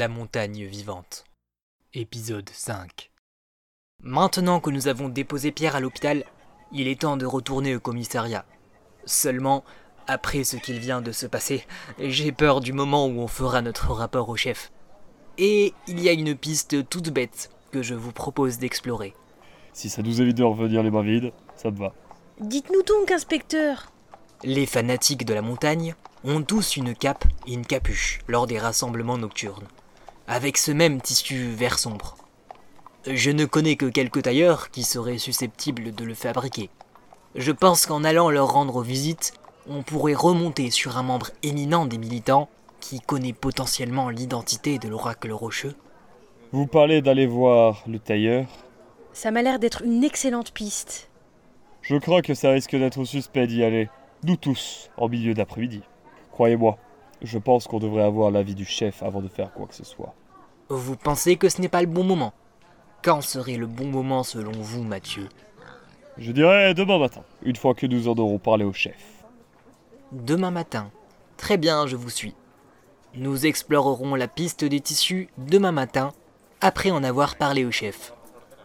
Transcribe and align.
La 0.00 0.08
montagne 0.08 0.64
vivante. 0.64 1.26
Épisode 1.92 2.48
5. 2.50 3.10
Maintenant 4.02 4.58
que 4.58 4.70
nous 4.70 4.88
avons 4.88 5.10
déposé 5.10 5.52
Pierre 5.52 5.76
à 5.76 5.80
l'hôpital, 5.80 6.24
il 6.72 6.88
est 6.88 7.02
temps 7.02 7.18
de 7.18 7.26
retourner 7.26 7.76
au 7.76 7.80
commissariat. 7.80 8.46
Seulement, 9.04 9.62
après 10.06 10.42
ce 10.42 10.56
qu'il 10.56 10.78
vient 10.78 11.02
de 11.02 11.12
se 11.12 11.26
passer, 11.26 11.66
j'ai 11.98 12.32
peur 12.32 12.62
du 12.62 12.72
moment 12.72 13.08
où 13.08 13.20
on 13.20 13.26
fera 13.26 13.60
notre 13.60 13.92
rapport 13.92 14.30
au 14.30 14.36
chef. 14.36 14.72
Et 15.36 15.74
il 15.86 16.00
y 16.00 16.08
a 16.08 16.12
une 16.12 16.34
piste 16.34 16.88
toute 16.88 17.10
bête 17.10 17.50
que 17.70 17.82
je 17.82 17.94
vous 17.94 18.12
propose 18.12 18.56
d'explorer. 18.56 19.12
Si 19.74 19.90
ça 19.90 20.00
nous 20.00 20.22
évite 20.22 20.38
de 20.38 20.44
revenir 20.44 20.82
les 20.82 20.90
mains 20.90 21.02
vides, 21.02 21.30
ça 21.56 21.70
me 21.70 21.76
va. 21.76 21.92
Dites-nous 22.40 22.84
donc, 22.84 23.10
inspecteur. 23.10 23.92
Les 24.44 24.64
fanatiques 24.64 25.26
de 25.26 25.34
la 25.34 25.42
montagne 25.42 25.94
ont 26.24 26.42
tous 26.42 26.76
une 26.76 26.94
cape 26.94 27.26
et 27.46 27.52
une 27.52 27.66
capuche 27.66 28.20
lors 28.28 28.46
des 28.46 28.58
rassemblements 28.58 29.18
nocturnes, 29.18 29.68
avec 30.30 30.58
ce 30.58 30.70
même 30.70 31.00
tissu 31.00 31.50
vert 31.50 31.80
sombre. 31.80 32.16
Je 33.04 33.32
ne 33.32 33.46
connais 33.46 33.74
que 33.74 33.86
quelques 33.86 34.22
tailleurs 34.22 34.70
qui 34.70 34.84
seraient 34.84 35.18
susceptibles 35.18 35.92
de 35.92 36.04
le 36.04 36.14
fabriquer. 36.14 36.70
Je 37.34 37.50
pense 37.50 37.84
qu'en 37.84 38.04
allant 38.04 38.30
leur 38.30 38.52
rendre 38.52 38.80
visite, 38.80 39.32
on 39.68 39.82
pourrait 39.82 40.14
remonter 40.14 40.70
sur 40.70 40.96
un 40.96 41.02
membre 41.02 41.30
éminent 41.42 41.84
des 41.84 41.98
militants 41.98 42.48
qui 42.78 43.00
connaît 43.00 43.32
potentiellement 43.32 44.08
l'identité 44.08 44.78
de 44.78 44.88
l'oracle 44.88 45.32
rocheux. 45.32 45.74
Vous 46.52 46.68
parlez 46.68 47.02
d'aller 47.02 47.26
voir 47.26 47.82
le 47.88 47.98
tailleur 47.98 48.46
Ça 49.12 49.32
m'a 49.32 49.42
l'air 49.42 49.58
d'être 49.58 49.82
une 49.82 50.04
excellente 50.04 50.52
piste. 50.52 51.10
Je 51.82 51.96
crois 51.96 52.22
que 52.22 52.34
ça 52.34 52.50
risque 52.50 52.76
d'être 52.76 53.04
suspect 53.04 53.48
d'y 53.48 53.64
aller. 53.64 53.88
Nous 54.22 54.36
tous, 54.36 54.90
en 54.96 55.08
milieu 55.08 55.34
d'après-midi. 55.34 55.82
Croyez-moi, 56.30 56.78
je 57.20 57.38
pense 57.38 57.66
qu'on 57.66 57.80
devrait 57.80 58.04
avoir 58.04 58.30
l'avis 58.30 58.54
du 58.54 58.64
chef 58.64 59.02
avant 59.02 59.22
de 59.22 59.28
faire 59.28 59.52
quoi 59.52 59.66
que 59.66 59.74
ce 59.74 59.84
soit. 59.84 60.14
Vous 60.72 60.94
pensez 60.94 61.34
que 61.34 61.48
ce 61.48 61.60
n'est 61.60 61.68
pas 61.68 61.80
le 61.80 61.88
bon 61.88 62.04
moment 62.04 62.32
Quand 63.02 63.22
serait 63.22 63.56
le 63.56 63.66
bon 63.66 63.86
moment 63.86 64.22
selon 64.22 64.52
vous, 64.52 64.84
Mathieu? 64.84 65.28
Je 66.16 66.30
dirais 66.30 66.74
demain 66.74 66.96
matin, 66.96 67.24
une 67.42 67.56
fois 67.56 67.74
que 67.74 67.86
nous 67.86 68.06
en 68.06 68.14
aurons 68.14 68.38
parlé 68.38 68.64
au 68.64 68.72
chef. 68.72 69.24
Demain 70.12 70.52
matin. 70.52 70.92
Très 71.36 71.56
bien, 71.56 71.88
je 71.88 71.96
vous 71.96 72.08
suis. 72.08 72.36
Nous 73.16 73.46
explorerons 73.46 74.14
la 74.14 74.28
piste 74.28 74.64
des 74.64 74.78
tissus 74.78 75.28
demain 75.38 75.72
matin, 75.72 76.12
après 76.60 76.92
en 76.92 77.02
avoir 77.02 77.34
parlé 77.34 77.64
au 77.64 77.72
chef. 77.72 78.12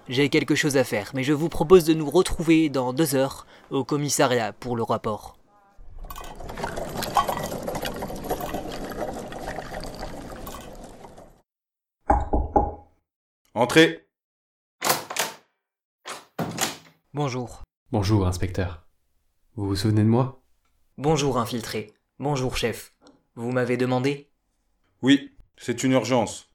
J'ai 0.08 0.30
quelque 0.30 0.54
chose 0.54 0.78
à 0.78 0.84
faire, 0.84 1.10
mais 1.16 1.24
je 1.24 1.34
vous 1.34 1.50
propose 1.50 1.86
de 1.86 1.96
nous 1.96 2.12
retrouver 2.12 2.70
dans 2.70 2.94
deux 2.94 3.16
heures 3.16 3.48
au 3.72 3.84
commissariat 3.84 4.54
pour 4.54 4.76
le 4.76 4.84
rapport. 4.84 5.38
Entrez 13.58 14.06
Bonjour. 17.14 17.64
Bonjour, 17.90 18.28
inspecteur. 18.28 18.86
Vous 19.56 19.66
vous 19.66 19.78
souvenez 19.78 20.04
de 20.04 20.10
moi? 20.10 20.44
Bonjour, 20.98 21.38
infiltré. 21.38 21.94
Bonjour, 22.20 22.58
chef. 22.58 22.94
Vous 23.36 23.54
m'avez 23.54 23.78
demandé? 23.78 24.30
Oui, 25.02 25.32
c'est 25.56 25.86
une 25.86 25.94
urgence. 25.94 26.52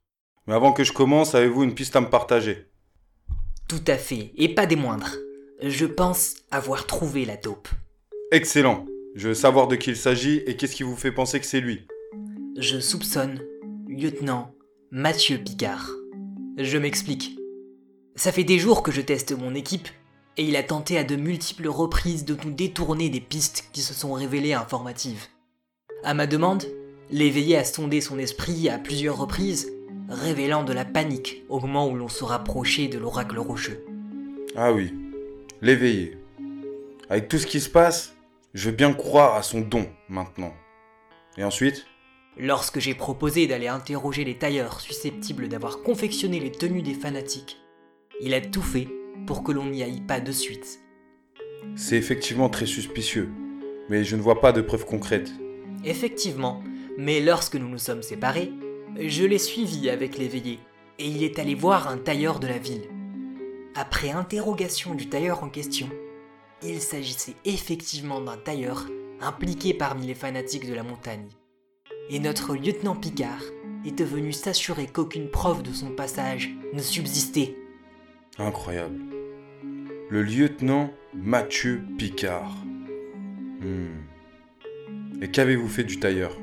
Mais 0.47 0.53
avant 0.53 0.75
que 0.75 0.85
je 0.85 0.93
commence, 0.93 1.35
avez-vous 1.35 1.63
une 1.63 1.75
piste 1.75 1.97
à 1.97 2.03
me 2.03 2.11
partager? 2.11 2.71
Tout 3.67 3.85
à 3.87 3.97
fait, 3.97 4.33
et 4.37 4.55
pas 4.55 4.67
des 4.67 4.77
moindres. 4.77 5.17
Je 5.63 5.87
pense 5.87 6.35
avoir 6.51 6.87
trouvé 6.87 7.25
la 7.25 7.39
taupe. 7.39 7.71
Excellent. 8.31 8.85
Je 9.15 9.29
veux 9.29 9.35
savoir 9.35 9.69
de 9.69 9.77
qui 9.77 9.89
il 9.89 9.97
s'agit 9.97 10.43
et 10.47 10.55
qu'est-ce 10.55 10.77
qui 10.77 10.83
vous 10.83 10.97
fait 10.97 11.13
penser 11.13 11.41
que 11.41 11.47
c'est 11.47 11.63
lui. 11.63 11.87
Je 12.59 12.79
soupçonne 12.79 13.41
lieutenant 13.89 14.55
Mathieu 14.91 15.39
Picard. 15.39 15.89
Je 16.63 16.77
m'explique. 16.77 17.39
Ça 18.17 18.33
fait 18.33 18.45
des 18.45 18.59
jours 18.59 18.83
que 18.83 18.93
je 18.93 19.01
teste 19.01 19.33
mon 19.33 19.55
équipe 19.55 19.89
et 20.37 20.45
il 20.45 20.57
a 20.57 20.63
tenté 20.63 20.99
à 20.99 21.05
de 21.05 21.17
multiples 21.17 21.69
reprises 21.69 22.27
de 22.27 22.37
nous 22.45 22.51
détourner 22.51 23.09
des 23.09 23.23
pistes 23.23 23.71
qui 23.73 23.81
se 23.81 23.95
sont 23.95 24.13
révélées 24.13 24.53
informatives. 24.53 25.29
À 26.05 26.13
ma 26.13 26.27
demande, 26.27 26.67
l'éveillé 27.11 27.57
a 27.57 27.65
sondé 27.65 28.03
son 28.03 28.19
esprit 28.19 28.69
à 28.69 28.79
plusieurs 28.79 29.17
reprises, 29.17 29.73
révélant 30.11 30.63
de 30.63 30.75
la 30.75 30.85
panique 30.85 31.45
au 31.49 31.61
moment 31.61 31.89
où 31.89 31.97
l'on 31.97 32.09
se 32.09 32.25
rapprochait 32.25 32.89
de 32.89 32.99
l'oracle 32.99 33.39
rocheux. 33.39 33.83
Ah 34.55 34.71
oui, 34.71 34.93
l'éveillé. 35.63 36.19
Avec 37.09 37.29
tout 37.29 37.39
ce 37.39 37.47
qui 37.47 37.61
se 37.61 37.71
passe, 37.71 38.15
je 38.53 38.69
veux 38.69 38.77
bien 38.77 38.93
croire 38.93 39.35
à 39.35 39.43
son 39.43 39.63
don 39.63 39.87
maintenant. 40.11 40.53
Et 41.39 41.43
ensuite? 41.43 41.87
Lorsque 42.43 42.79
j'ai 42.79 42.95
proposé 42.95 43.47
d'aller 43.47 43.69
interroger 43.69 44.25
les 44.25 44.39
tailleurs 44.39 44.81
susceptibles 44.81 45.49
d'avoir 45.49 45.83
confectionné 45.83 46.41
les 46.41 46.51
tenues 46.51 46.81
des 46.81 46.95
fanatiques, 46.95 47.59
il 48.23 48.33
a 48.33 48.41
tout 48.41 48.63
fait 48.63 48.89
pour 49.27 49.45
que 49.45 49.53
l'on 49.53 49.67
n'y 49.67 49.83
aille 49.83 50.01
pas 50.01 50.21
de 50.21 50.33
suite. 50.33 50.81
C'est 51.77 51.99
effectivement 51.99 52.49
très 52.49 52.65
suspicieux, 52.65 53.29
mais 53.91 54.05
je 54.05 54.17
ne 54.17 54.23
vois 54.23 54.41
pas 54.41 54.53
de 54.53 54.63
preuves 54.63 54.87
concrètes. 54.87 55.31
Effectivement, 55.85 56.63
mais 56.97 57.21
lorsque 57.21 57.57
nous 57.57 57.69
nous 57.69 57.77
sommes 57.77 58.03
séparés, 58.03 58.51
je 58.99 59.25
l'ai 59.25 59.39
suivi 59.39 59.91
avec 59.91 60.17
l'éveillé, 60.17 60.61
et 60.99 61.09
il 61.09 61.23
est 61.23 61.39
allé 61.39 61.55
voir 61.55 61.89
un 61.89 61.99
tailleur 61.99 62.41
de 62.41 62.47
la 62.47 62.59
ville. 62.59 62.89
Après 63.75 64.13
interrogation 64.13 64.95
du 64.95 65.11
tailleur 65.11 65.45
en 65.45 65.51
question, 65.51 65.91
il 66.63 66.81
s'agissait 66.81 67.37
effectivement 67.45 68.23
d'un 68.23 68.39
tailleur 68.39 68.87
impliqué 69.21 69.75
parmi 69.75 70.07
les 70.07 70.15
fanatiques 70.15 70.67
de 70.67 70.75
la 70.75 70.83
montagne. 70.83 71.29
Et 72.13 72.19
notre 72.19 72.57
lieutenant 72.57 72.97
Picard 72.97 73.45
était 73.85 74.03
venu 74.03 74.33
s'assurer 74.33 74.89
qu'aucune 74.89 75.31
preuve 75.31 75.63
de 75.63 75.73
son 75.73 75.91
passage 75.91 76.51
ne 76.73 76.83
subsistait. 76.83 77.57
Incroyable. 78.37 78.99
Le 80.09 80.25
lieutenant 80.25 80.91
Mathieu 81.15 81.85
Picard. 81.99 82.57
Hmm. 83.61 84.03
Et 85.23 85.31
qu'avez-vous 85.31 85.69
fait 85.69 85.85
du 85.85 86.01
tailleur? 86.01 86.37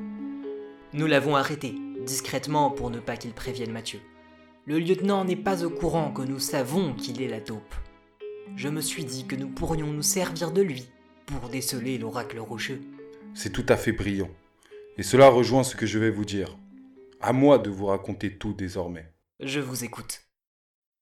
Nous 0.93 1.05
l'avons 1.05 1.35
arrêté, 1.35 1.75
discrètement 2.05 2.71
pour 2.71 2.89
ne 2.89 3.01
pas 3.01 3.17
qu'il 3.17 3.33
prévienne 3.33 3.73
Mathieu. 3.73 3.99
Le 4.67 4.79
lieutenant 4.79 5.25
n'est 5.25 5.35
pas 5.35 5.65
au 5.65 5.69
courant 5.69 6.11
que 6.11 6.21
nous 6.21 6.39
savons 6.39 6.93
qu'il 6.93 7.21
est 7.21 7.27
la 7.27 7.41
taupe. 7.41 7.75
Je 8.55 8.69
me 8.69 8.79
suis 8.79 9.03
dit 9.03 9.27
que 9.27 9.35
nous 9.35 9.49
pourrions 9.49 9.91
nous 9.91 10.01
servir 10.01 10.51
de 10.51 10.61
lui 10.61 10.87
pour 11.25 11.49
déceler 11.49 11.97
l'oracle 11.97 12.39
rocheux. 12.39 12.79
C'est 13.33 13.51
tout 13.51 13.65
à 13.67 13.75
fait 13.75 13.91
brillant. 13.91 14.29
Et 14.97 15.03
cela 15.03 15.29
rejoint 15.29 15.63
ce 15.63 15.75
que 15.75 15.85
je 15.85 15.99
vais 15.99 16.09
vous 16.09 16.25
dire. 16.25 16.57
À 17.21 17.31
moi 17.31 17.59
de 17.59 17.69
vous 17.69 17.85
raconter 17.85 18.35
tout 18.35 18.53
désormais. 18.53 19.13
Je 19.39 19.59
vous 19.59 19.83
écoute. 19.83 20.23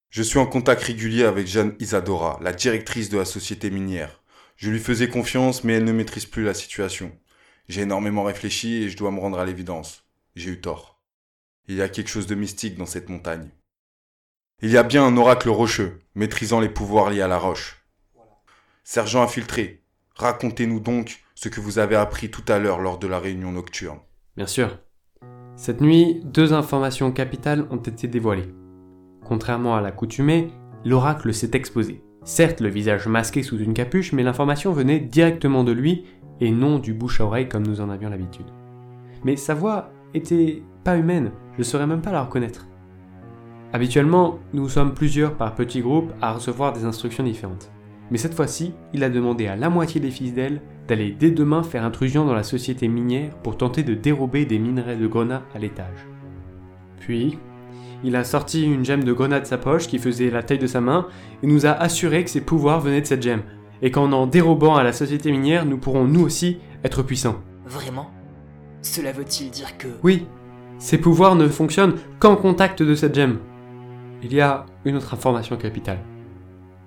Je 0.10 0.22
suis 0.22 0.38
en 0.38 0.46
contact 0.46 0.84
régulier 0.84 1.24
avec 1.24 1.48
Jeanne 1.48 1.76
Isadora, 1.80 2.38
la 2.42 2.52
directrice 2.52 3.10
de 3.10 3.18
la 3.18 3.26
société 3.26 3.70
minière. 3.70 4.22
Je 4.58 4.70
lui 4.70 4.80
faisais 4.80 5.08
confiance, 5.08 5.64
mais 5.64 5.74
elle 5.74 5.86
ne 5.86 5.94
maîtrise 5.94 6.26
plus 6.26 6.44
la 6.44 6.54
situation. 6.54 7.18
J'ai 7.70 7.82
énormément 7.82 8.24
réfléchi 8.24 8.84
et 8.84 8.90
je 8.90 8.98
dois 8.98 9.12
me 9.12 9.20
rendre 9.20 9.40
à 9.40 9.46
l'évidence. 9.46 10.06
J'ai 10.36 10.52
eu 10.52 10.62
tort. 10.62 11.02
Il 11.68 11.76
y 11.76 11.82
a 11.82 11.90
quelque 11.90 12.10
chose 12.10 12.28
de 12.28 12.36
mystique 12.36 12.78
dans 12.78 12.86
cette 12.86 13.10
montagne. 13.10 13.50
Il 14.62 14.72
y 14.72 14.78
a 14.78 14.84
bien 14.84 15.06
un 15.06 15.18
oracle 15.18 15.50
rocheux, 15.50 16.02
maîtrisant 16.16 16.60
les 16.60 16.70
pouvoirs 16.70 17.10
liés 17.10 17.22
à 17.22 17.28
la 17.28 17.38
roche. 17.38 17.86
Sergent 18.84 19.24
infiltré, 19.24 19.84
racontez-nous 20.16 20.80
donc 20.80 21.25
ce 21.36 21.50
que 21.50 21.60
vous 21.60 21.80
avez 21.80 21.96
appris 21.96 22.32
tout 22.32 22.44
à 22.48 22.60
l'heure 22.60 22.80
lors 22.80 22.98
de 22.98 23.08
la 23.08 23.20
réunion 23.20 23.52
nocturne. 23.52 24.00
Bien 24.38 24.48
sûr. 24.48 24.80
Cette 25.56 25.82
nuit, 25.82 26.22
deux 26.24 26.54
informations 26.54 27.12
capitales 27.12 27.68
ont 27.70 27.78
été 27.78 28.08
dévoilées. 28.08 28.54
Contrairement 29.24 29.76
à 29.76 29.82
l'accoutumée, 29.82 30.50
l'oracle 30.84 31.34
s'est 31.34 31.52
exposé. 31.54 32.02
Certes, 32.24 32.60
le 32.62 32.70
visage 32.70 33.08
masqué 33.08 33.44
sous 33.44 33.60
une 33.60 33.74
capuche, 33.74 34.12
mais 34.14 34.24
l'information 34.24 34.72
venait 34.72 35.00
directement 35.00 35.64
de 35.64 35.72
lui 35.72 36.06
et 36.42 36.52
non 36.52 36.80
du 36.80 36.94
bouche 36.94 37.22
à 37.22 37.26
oreille 37.26 37.50
comme 37.50 37.66
nous 37.68 37.82
en 37.82 37.90
avions 37.90 38.10
l'habitude. 38.10 38.48
Mais 39.24 39.36
sa 39.36 39.54
voix 39.54 39.92
était 40.14 40.64
pas 40.84 40.98
humaine, 40.98 41.32
je 41.54 41.60
ne 41.60 41.64
saurais 41.64 41.88
même 41.88 42.02
pas 42.02 42.12
la 42.12 42.24
reconnaître. 42.24 42.68
Habituellement, 43.74 44.40
nous 44.54 44.70
sommes 44.70 44.94
plusieurs 44.94 45.36
par 45.36 45.56
petits 45.56 45.82
groupes 45.82 46.12
à 46.22 46.34
recevoir 46.34 46.74
des 46.74 46.86
instructions 46.86 47.24
différentes. 47.24 47.72
Mais 48.12 48.18
cette 48.18 48.36
fois-ci, 48.36 48.74
il 48.94 49.04
a 49.04 49.10
demandé 49.10 49.48
à 49.48 49.56
la 49.56 49.70
moitié 49.70 50.00
des 50.00 50.12
fidèles 50.12 50.62
d'aller 50.88 51.12
dès 51.12 51.32
demain 51.32 51.64
faire 51.64 51.84
intrusion 51.84 52.26
dans 52.26 52.34
la 52.34 52.44
société 52.44 52.88
minière 52.88 53.36
pour 53.44 53.58
tenter 53.58 53.84
de 53.84 53.94
dérober 53.94 54.46
des 54.46 54.60
minerais 54.60 54.98
de 54.98 55.08
grenat 55.08 55.44
à 55.54 55.60
l'étage. 55.60 56.08
Puis, 57.00 57.38
il 58.04 58.16
a 58.16 58.24
sorti 58.24 58.64
une 58.64 58.86
gemme 58.86 59.04
de 59.04 59.14
grenat 59.14 59.40
de 59.40 59.46
sa 59.46 59.58
poche 59.58 59.88
qui 59.88 60.00
faisait 60.00 60.30
la 60.30 60.44
taille 60.44 60.60
de 60.60 60.68
sa 60.68 60.82
main 60.82 61.08
et 61.42 61.48
nous 61.48 61.66
a 61.66 61.72
assuré 61.72 62.24
que 62.24 62.30
ses 62.30 62.42
pouvoirs 62.42 62.82
venaient 62.82 63.02
de 63.02 63.08
cette 63.08 63.24
gemme, 63.24 63.44
et 63.82 63.92
qu'en 63.92 64.12
en 64.12 64.28
dérobant 64.28 64.76
à 64.76 64.84
la 64.84 64.94
société 64.94 65.32
minière, 65.32 65.66
nous 65.66 65.78
pourrons 65.78 66.06
nous 66.06 66.22
aussi 66.22 66.60
être 66.84 67.04
puissants. 67.04 67.42
Vraiment? 67.66 68.12
Cela 68.82 69.12
veut-il 69.12 69.50
dire 69.50 69.78
que... 69.78 69.88
Oui, 70.04 70.28
ses 70.78 70.98
pouvoirs 70.98 71.36
ne 71.36 71.48
fonctionnent 71.48 71.96
qu'en 72.20 72.36
contact 72.36 72.84
de 72.84 72.96
cette 72.96 73.16
gemme. 73.16 73.40
Il 74.22 74.34
y 74.34 74.42
a 74.42 74.66
une 74.86 74.98
autre 74.98 75.14
information 75.14 75.56
capitale. 75.56 76.00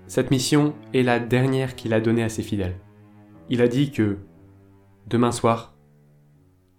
Cette 0.07 0.31
mission 0.31 0.75
est 0.95 1.03
la 1.03 1.19
dernière 1.19 1.75
qu'il 1.75 1.93
a 1.93 2.01
donnée 2.01 2.23
à 2.23 2.29
ses 2.29 2.43
fidèles. 2.43 2.77
Il 3.51 3.63
a 3.63 3.69
dit 3.69 3.91
que 3.91 4.19
demain 5.07 5.33
soir, 5.33 5.75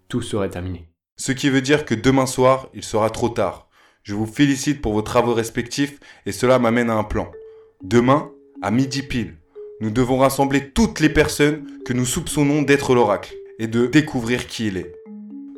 tout 0.07 0.21
serait 0.21 0.49
terminé. 0.49 0.89
Ce 1.17 1.31
qui 1.31 1.49
veut 1.49 1.61
dire 1.61 1.83
que 1.83 1.95
demain 1.95 2.27
soir, 2.27 2.69
il 2.75 2.83
sera 2.83 3.09
trop 3.09 3.29
tard. 3.29 3.69
Je 4.03 4.13
vous 4.13 4.27
félicite 4.27 4.81
pour 4.81 4.93
vos 4.93 5.01
travaux 5.01 5.33
respectifs 5.33 5.99
et 6.25 6.31
cela 6.31 6.59
m'amène 6.59 6.89
à 6.89 6.95
un 6.95 7.03
plan. 7.03 7.31
Demain, 7.83 8.31
à 8.61 8.69
midi 8.69 9.01
pile, 9.01 9.37
nous 9.81 9.89
devons 9.89 10.19
rassembler 10.19 10.69
toutes 10.69 10.99
les 10.99 11.09
personnes 11.09 11.65
que 11.85 11.93
nous 11.93 12.05
soupçonnons 12.05 12.61
d'être 12.61 12.93
l'oracle 12.93 13.33
et 13.57 13.67
de 13.67 13.87
découvrir 13.87 14.45
qui 14.45 14.67
il 14.67 14.77
est. 14.77 14.93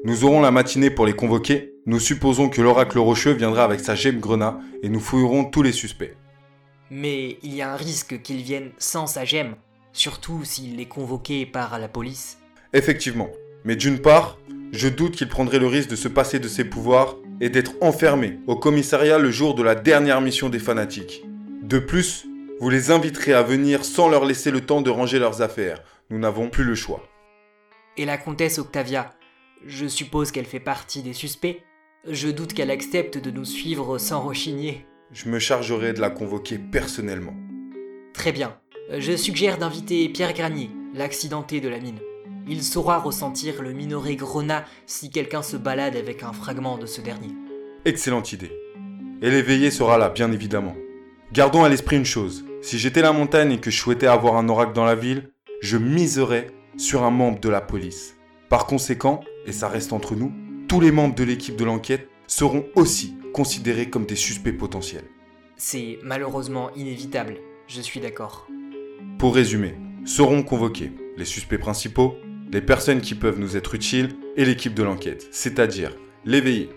Nous 0.05 0.23
aurons 0.23 0.41
la 0.41 0.51
matinée 0.51 0.89
pour 0.89 1.05
les 1.05 1.13
convoquer. 1.13 1.73
Nous 1.85 1.99
supposons 1.99 2.47
que 2.47 2.61
l'oracle 2.61 2.99
rocheux 2.99 3.33
viendra 3.33 3.63
avec 3.63 3.81
sa 3.81 3.95
gemme 3.95 4.19
grenat 4.19 4.59
et 4.81 4.89
nous 4.89 4.99
fouillerons 4.99 5.45
tous 5.45 5.61
les 5.61 5.71
suspects. 5.71 6.15
Mais 6.89 7.37
il 7.43 7.53
y 7.53 7.61
a 7.61 7.73
un 7.73 7.75
risque 7.75 8.21
qu'il 8.21 8.41
vienne 8.41 8.71
sans 8.77 9.07
sa 9.07 9.25
gemme, 9.25 9.55
surtout 9.93 10.43
s'il 10.43 10.79
est 10.79 10.87
convoqué 10.87 11.45
par 11.45 11.77
la 11.79 11.87
police. 11.87 12.37
Effectivement. 12.73 13.29
Mais 13.63 13.75
d'une 13.75 13.99
part, 13.99 14.37
je 14.71 14.87
doute 14.87 15.15
qu'il 15.15 15.27
prendrait 15.27 15.59
le 15.59 15.67
risque 15.67 15.89
de 15.89 15.95
se 15.95 16.07
passer 16.07 16.39
de 16.39 16.47
ses 16.47 16.63
pouvoirs 16.63 17.17
et 17.41 17.49
d'être 17.49 17.73
enfermé 17.81 18.39
au 18.47 18.55
commissariat 18.55 19.19
le 19.19 19.31
jour 19.31 19.55
de 19.55 19.63
la 19.63 19.75
dernière 19.75 20.21
mission 20.21 20.49
des 20.49 20.59
fanatiques. 20.59 21.23
De 21.61 21.79
plus, 21.79 22.25
vous 22.59 22.69
les 22.69 22.91
inviterez 22.91 23.33
à 23.33 23.43
venir 23.43 23.83
sans 23.83 24.07
leur 24.07 24.25
laisser 24.25 24.51
le 24.51 24.61
temps 24.61 24.81
de 24.81 24.89
ranger 24.89 25.19
leurs 25.19 25.41
affaires. 25.41 25.83
Nous 26.09 26.19
n'avons 26.19 26.49
plus 26.49 26.63
le 26.63 26.75
choix. 26.75 27.03
Et 27.97 28.05
la 28.05 28.17
comtesse 28.17 28.59
Octavia, 28.59 29.13
je 29.65 29.87
suppose 29.87 30.31
qu'elle 30.31 30.45
fait 30.45 30.59
partie 30.59 31.01
des 31.01 31.13
suspects. 31.13 31.63
Je 32.07 32.29
doute 32.29 32.53
qu'elle 32.53 32.71
accepte 32.71 33.17
de 33.17 33.31
nous 33.31 33.45
suivre 33.45 33.97
sans 33.97 34.21
rechigner. 34.21 34.85
Je 35.11 35.29
me 35.29 35.39
chargerai 35.39 35.93
de 35.93 36.01
la 36.01 36.09
convoquer 36.09 36.57
personnellement. 36.57 37.35
Très 38.13 38.31
bien. 38.31 38.57
Je 38.93 39.15
suggère 39.15 39.57
d'inviter 39.57 40.09
Pierre 40.09 40.33
Granier, 40.33 40.69
l'accidenté 40.93 41.61
de 41.61 41.69
la 41.69 41.79
mine. 41.79 41.99
Il 42.45 42.61
saura 42.61 42.99
ressentir 42.99 43.61
le 43.61 43.71
minoré 43.71 44.17
grenat 44.17 44.65
si 44.85 45.09
quelqu'un 45.09 45.41
se 45.41 45.55
balade 45.55 45.95
avec 45.95 46.23
un 46.23 46.33
fragment 46.33 46.77
de 46.77 46.85
ce 46.85 46.99
dernier. 46.99 47.29
Excellente 47.85 48.33
idée. 48.33 48.51
Et 49.21 49.31
l'éveillé 49.31 49.71
sera 49.71 49.97
là, 49.97 50.09
bien 50.09 50.29
évidemment. 50.33 50.75
Gardons 51.31 51.63
à 51.63 51.69
l'esprit 51.69 51.95
une 51.95 52.03
chose. 52.03 52.43
Si 52.61 52.77
j'étais 52.77 53.01
la 53.01 53.13
montagne 53.13 53.53
et 53.53 53.59
que 53.61 53.71
je 53.71 53.79
souhaitais 53.79 54.07
avoir 54.07 54.35
un 54.35 54.49
oracle 54.49 54.73
dans 54.73 54.83
la 54.83 54.95
ville, 54.95 55.31
je 55.61 55.77
miserais 55.77 56.47
sur 56.75 57.03
un 57.03 57.11
membre 57.11 57.39
de 57.39 57.47
la 57.47 57.61
police. 57.61 58.17
Par 58.49 58.65
conséquent, 58.65 59.21
et 59.45 59.53
ça 59.53 59.69
reste 59.69 59.93
entre 59.93 60.15
nous, 60.15 60.33
tous 60.67 60.81
les 60.81 60.91
membres 60.91 61.15
de 61.15 61.23
l'équipe 61.23 61.55
de 61.55 61.63
l'enquête 61.63 62.09
seront 62.27 62.65
aussi 62.75 63.15
considérés 63.33 63.89
comme 63.89 64.05
des 64.05 64.17
suspects 64.17 64.51
potentiels. 64.51 65.07
C'est 65.55 65.97
malheureusement 66.03 66.71
inévitable, 66.75 67.37
je 67.67 67.79
suis 67.79 68.01
d'accord. 68.01 68.47
Pour 69.21 69.35
résumer, 69.35 69.75
seront 70.03 70.41
convoqués 70.41 70.93
les 71.15 71.25
suspects 71.25 71.59
principaux, 71.59 72.15
les 72.51 72.59
personnes 72.59 73.01
qui 73.01 73.13
peuvent 73.13 73.37
nous 73.37 73.55
être 73.55 73.75
utiles 73.75 74.15
et 74.35 74.45
l'équipe 74.45 74.73
de 74.73 74.81
l'enquête, 74.81 75.27
c'est-à-dire 75.29 75.95
l'éveillé, 76.25 76.71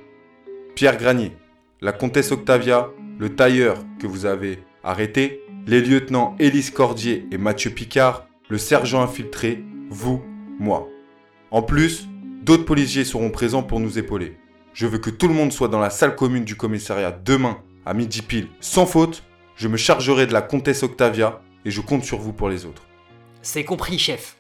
Pierre 0.75 0.99
Granier, 0.99 1.33
la 1.81 1.93
comtesse 1.93 2.33
Octavia, 2.33 2.91
le 3.19 3.35
tailleur 3.35 3.83
que 3.99 4.07
vous 4.07 4.27
avez 4.27 4.63
arrêté, 4.83 5.41
les 5.67 5.81
lieutenants 5.81 6.37
Élise 6.39 6.69
Cordier 6.71 7.27
et 7.33 7.39
Mathieu 7.39 7.71
Picard, 7.71 8.27
le 8.51 8.59
sergent 8.59 9.03
infiltré, 9.03 9.65
vous, 9.89 10.23
moi. 10.59 10.87
En 11.51 11.63
plus, 11.63 12.11
d'autres 12.43 12.67
policiers 12.67 13.07
seront 13.07 13.31
présents 13.31 13.63
pour 13.63 13.81
nous 13.81 13.99
épauler. 13.99 14.37
Je 14.75 14.87
veux 14.87 14.99
que 14.99 15.09
tout 15.09 15.29
le 15.29 15.35
monde 15.35 15.55
soit 15.55 15.69
dans 15.69 15.81
la 15.81 15.89
salle 15.89 16.15
commune 16.15 16.45
du 16.45 16.57
commissariat 16.57 17.11
demain 17.11 17.57
à 17.87 17.95
midi 17.95 18.21
pile, 18.21 18.49
sans 18.61 18.85
faute. 18.85 19.23
Je 19.57 19.67
me 19.67 19.79
chargerai 19.79 20.27
de 20.27 20.35
la 20.35 20.43
comtesse 20.43 20.83
Octavia 20.83 21.41
et 21.65 21.71
je 21.71 21.81
compte 21.81 22.05
sur 22.05 22.19
vous 22.19 22.33
pour 22.33 22.49
les 22.49 22.67
autres. 22.67 22.87
C'est 23.43 23.65
compris, 23.65 23.99
chef. 23.99 24.37